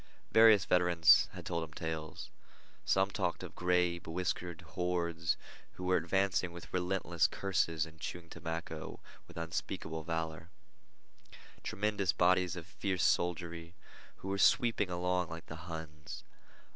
[0.31, 2.31] Various veterans had told him tales.
[2.85, 5.37] Some talked of gray, bewhiskered hordes
[5.73, 10.49] who were advancing with relentless curses and chewing tobacco with unspeakable valor;
[11.61, 13.75] tremendous bodies of fierce soldiery
[14.15, 16.23] who were sweeping along like the Huns.